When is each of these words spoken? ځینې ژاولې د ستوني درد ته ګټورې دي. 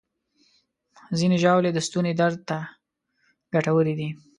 ځینې 1.17 1.37
ژاولې 1.43 1.71
د 1.73 1.79
ستوني 1.87 2.13
درد 2.19 2.39
ته 2.49 2.57
ګټورې 3.53 3.93
دي. 3.99 4.09